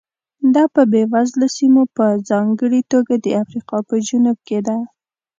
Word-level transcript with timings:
دا 0.53 0.63
په 0.73 0.81
بېوزله 0.91 1.47
سیمو 1.57 1.83
په 1.95 2.05
ځانګړې 2.29 2.81
توګه 2.91 3.13
د 3.19 3.27
افریقا 3.41 3.77
په 3.89 3.95
جنوب 4.07 4.37
کې 4.47 4.59
ده. 4.67 4.77